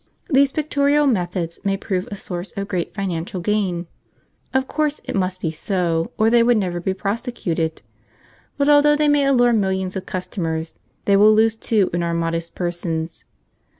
[0.31, 3.85] These pictorial methods doubtless prove a source of great financial gain;
[4.51, 7.83] of course it must be so, or they would never be prosecuted;
[8.57, 12.55] but although they may allure millions of customers, they will lose two in our modest
[12.55, 13.25] persons.